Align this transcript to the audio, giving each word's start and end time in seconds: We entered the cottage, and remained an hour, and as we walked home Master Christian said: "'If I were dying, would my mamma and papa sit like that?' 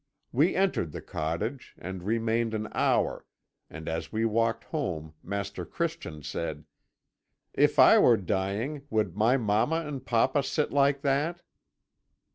We 0.31 0.55
entered 0.55 0.93
the 0.93 1.01
cottage, 1.03 1.75
and 1.77 2.01
remained 2.01 2.55
an 2.55 2.69
hour, 2.71 3.23
and 3.69 3.87
as 3.87 4.11
we 4.11 4.25
walked 4.25 4.63
home 4.63 5.13
Master 5.21 5.63
Christian 5.63 6.23
said: 6.23 6.65
"'If 7.53 7.77
I 7.77 7.99
were 7.99 8.17
dying, 8.17 8.81
would 8.89 9.15
my 9.15 9.37
mamma 9.37 9.85
and 9.85 10.03
papa 10.03 10.41
sit 10.41 10.71
like 10.73 11.01
that?' 11.03 11.43